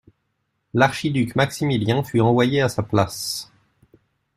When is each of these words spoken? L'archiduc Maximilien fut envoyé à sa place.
L'archiduc 0.73 1.35
Maximilien 1.35 2.01
fut 2.03 2.21
envoyé 2.21 2.59
à 2.63 2.69
sa 2.69 2.81
place. 2.81 3.51